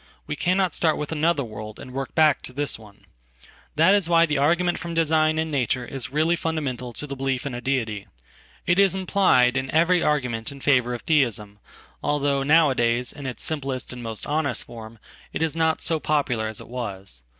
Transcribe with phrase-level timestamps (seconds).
[0.25, 3.05] We cannot start with another world and workback to this one.
[3.75, 7.51] That is why the argument from design in nature isreally fundamental to the belief in
[7.59, 8.07] deity.
[8.65, 11.59] It is implied in everyargument in favor of Theism,
[12.01, 14.97] although nowadays, in its simplest andmost honest form,
[15.33, 17.21] it is not so popular as it was.